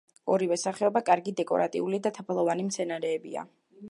[0.35, 3.45] ორივე სახეობა კარგი დეკორატიული და თაფლოვანი მცენარეა.